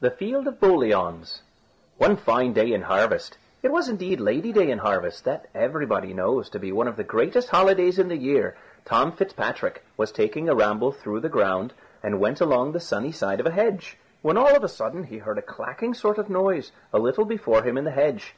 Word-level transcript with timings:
THE 0.00 0.10
FIELD 0.10 0.46
OF 0.48 0.58
BOLIAUNS 0.58 1.42
One 1.98 2.16
fine 2.16 2.54
day 2.54 2.72
in 2.72 2.80
harvest 2.80 3.36
it 3.62 3.70
was 3.70 3.90
indeed 3.90 4.20
Lady 4.22 4.50
day 4.50 4.70
in 4.70 4.78
harvest, 4.78 5.24
that 5.26 5.50
everybody 5.54 6.14
knows 6.14 6.48
to 6.48 6.58
be 6.58 6.72
one 6.72 6.88
of 6.88 6.96
the 6.96 7.04
greatest 7.04 7.50
holidays 7.50 7.98
in 7.98 8.08
the 8.08 8.16
year 8.16 8.56
Tom 8.86 9.12
Fitzpatrick 9.12 9.84
was 9.98 10.12
taking 10.12 10.48
a 10.48 10.54
ramble 10.54 10.92
through 10.92 11.20
the 11.20 11.28
ground, 11.28 11.74
and 12.02 12.20
went 12.20 12.40
along 12.40 12.72
the 12.72 12.80
sunny 12.80 13.12
side 13.12 13.38
of 13.38 13.44
a 13.44 13.50
hedge; 13.50 13.98
when 14.22 14.38
all 14.38 14.56
of 14.56 14.64
a 14.64 14.68
sudden 14.70 15.04
he 15.04 15.18
heard 15.18 15.36
a 15.36 15.42
clacking 15.42 15.92
sort 15.92 16.16
of 16.16 16.30
noise 16.30 16.72
a 16.90 16.98
little 16.98 17.26
before 17.26 17.62
him 17.62 17.76
in 17.76 17.84
the 17.84 17.90
hedge. 17.90 18.34